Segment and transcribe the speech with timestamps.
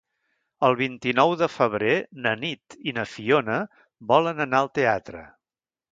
[0.67, 1.93] El vint-i-nou de febrer
[2.25, 3.59] na Nit i na Fiona
[4.13, 5.23] volen anar al teatre.